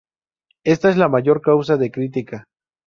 Esta 0.63 0.89
es 0.89 0.97
la 0.97 1.09
mayor 1.09 1.41
causa 1.41 1.77
de 1.77 1.91
crítica. 1.91 2.45